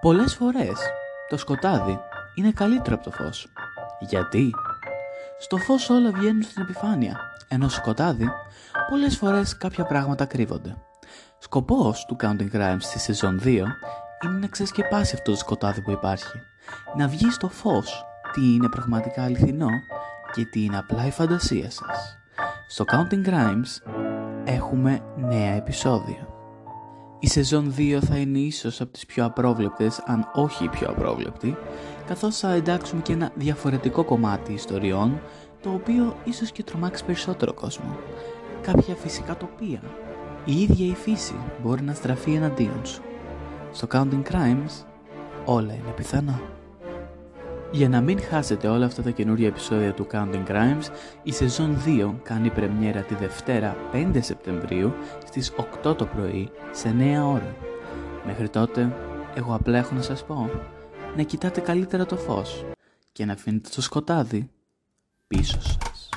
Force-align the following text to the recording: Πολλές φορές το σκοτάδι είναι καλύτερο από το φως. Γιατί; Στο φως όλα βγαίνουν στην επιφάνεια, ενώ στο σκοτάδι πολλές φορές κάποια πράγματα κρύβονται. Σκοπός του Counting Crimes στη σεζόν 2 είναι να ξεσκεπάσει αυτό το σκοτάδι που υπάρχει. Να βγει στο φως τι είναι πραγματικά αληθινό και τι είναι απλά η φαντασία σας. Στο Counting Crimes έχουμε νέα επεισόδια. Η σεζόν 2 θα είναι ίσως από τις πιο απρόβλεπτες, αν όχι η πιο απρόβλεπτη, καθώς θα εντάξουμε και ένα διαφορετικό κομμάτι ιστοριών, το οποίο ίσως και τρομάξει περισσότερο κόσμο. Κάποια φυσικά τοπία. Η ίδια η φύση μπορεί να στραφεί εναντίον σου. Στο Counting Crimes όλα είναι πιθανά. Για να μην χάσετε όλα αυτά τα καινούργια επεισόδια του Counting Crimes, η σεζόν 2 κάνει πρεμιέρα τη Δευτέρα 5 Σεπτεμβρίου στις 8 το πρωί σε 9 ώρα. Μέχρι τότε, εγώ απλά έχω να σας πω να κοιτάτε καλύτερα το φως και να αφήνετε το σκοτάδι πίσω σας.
Πολλές 0.00 0.34
φορές 0.34 0.78
το 1.28 1.36
σκοτάδι 1.36 1.98
είναι 2.34 2.50
καλύτερο 2.50 2.96
από 2.96 3.04
το 3.04 3.10
φως. 3.10 3.52
Γιατί; 4.00 4.54
Στο 5.38 5.56
φως 5.56 5.90
όλα 5.90 6.10
βγαίνουν 6.10 6.42
στην 6.42 6.62
επιφάνεια, 6.62 7.20
ενώ 7.48 7.68
στο 7.68 7.80
σκοτάδι 7.80 8.28
πολλές 8.90 9.16
φορές 9.16 9.56
κάποια 9.56 9.84
πράγματα 9.84 10.24
κρύβονται. 10.24 10.76
Σκοπός 11.38 12.04
του 12.04 12.16
Counting 12.20 12.56
Crimes 12.56 12.76
στη 12.80 12.98
σεζόν 12.98 13.40
2 13.44 13.46
είναι 14.24 14.38
να 14.40 14.46
ξεσκεπάσει 14.46 15.14
αυτό 15.14 15.30
το 15.30 15.36
σκοτάδι 15.36 15.82
που 15.82 15.90
υπάρχει. 15.90 16.42
Να 16.96 17.08
βγει 17.08 17.30
στο 17.30 17.48
φως 17.48 18.04
τι 18.32 18.54
είναι 18.54 18.68
πραγματικά 18.68 19.22
αληθινό 19.22 19.68
και 20.32 20.44
τι 20.44 20.64
είναι 20.64 20.78
απλά 20.78 21.06
η 21.06 21.10
φαντασία 21.10 21.70
σας. 21.70 22.18
Στο 22.68 22.84
Counting 22.88 23.28
Crimes 23.28 23.90
έχουμε 24.44 25.00
νέα 25.16 25.52
επεισόδια. 25.52 26.35
Η 27.18 27.28
σεζόν 27.28 27.74
2 27.76 27.98
θα 28.08 28.16
είναι 28.16 28.38
ίσως 28.38 28.80
από 28.80 28.92
τις 28.92 29.06
πιο 29.06 29.24
απρόβλεπτες, 29.24 30.02
αν 30.04 30.30
όχι 30.34 30.64
η 30.64 30.68
πιο 30.68 30.88
απρόβλεπτη, 30.88 31.56
καθώς 32.06 32.38
θα 32.38 32.52
εντάξουμε 32.52 33.02
και 33.02 33.12
ένα 33.12 33.30
διαφορετικό 33.34 34.04
κομμάτι 34.04 34.52
ιστοριών, 34.52 35.20
το 35.62 35.70
οποίο 35.70 36.16
ίσως 36.24 36.52
και 36.52 36.62
τρομάξει 36.62 37.04
περισσότερο 37.04 37.52
κόσμο. 37.52 37.96
Κάποια 38.62 38.94
φυσικά 38.94 39.36
τοπία. 39.36 39.80
Η 40.44 40.60
ίδια 40.60 40.86
η 40.86 40.94
φύση 40.94 41.34
μπορεί 41.62 41.82
να 41.82 41.94
στραφεί 41.94 42.34
εναντίον 42.34 42.80
σου. 42.82 43.02
Στο 43.72 43.86
Counting 43.92 44.32
Crimes 44.32 44.84
όλα 45.44 45.72
είναι 45.74 45.90
πιθανά. 45.96 46.40
Για 47.70 47.88
να 47.88 48.00
μην 48.00 48.20
χάσετε 48.20 48.68
όλα 48.68 48.86
αυτά 48.86 49.02
τα 49.02 49.10
καινούργια 49.10 49.46
επεισόδια 49.46 49.92
του 49.92 50.06
Counting 50.12 50.46
Crimes, 50.48 50.84
η 51.22 51.32
σεζόν 51.32 51.76
2 51.86 52.14
κάνει 52.22 52.50
πρεμιέρα 52.50 53.00
τη 53.00 53.14
Δευτέρα 53.14 53.76
5 53.92 54.18
Σεπτεμβρίου 54.20 54.92
στις 55.26 55.52
8 55.84 55.96
το 55.96 56.06
πρωί 56.06 56.50
σε 56.70 56.94
9 56.98 57.24
ώρα. 57.24 57.56
Μέχρι 58.26 58.48
τότε, 58.48 58.96
εγώ 59.34 59.54
απλά 59.54 59.78
έχω 59.78 59.94
να 59.94 60.02
σας 60.02 60.24
πω 60.24 60.50
να 61.16 61.22
κοιτάτε 61.22 61.60
καλύτερα 61.60 62.06
το 62.06 62.16
φως 62.16 62.64
και 63.12 63.24
να 63.24 63.32
αφήνετε 63.32 63.68
το 63.74 63.82
σκοτάδι 63.82 64.50
πίσω 65.26 65.60
σας. 65.60 66.15